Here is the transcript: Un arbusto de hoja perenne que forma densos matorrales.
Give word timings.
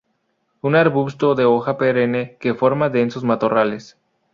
Un 0.63 0.75
arbusto 0.75 1.35
de 1.35 1.45
hoja 1.45 1.77
perenne 1.77 2.35
que 2.39 2.55
forma 2.55 2.89
densos 2.89 3.23
matorrales. 3.23 3.95